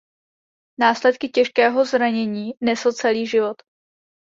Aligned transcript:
Následky 0.79 1.29
těžkého 1.29 1.85
zranění 1.85 2.51
nesl 2.61 2.91
celý 2.91 3.27
život. 3.27 3.57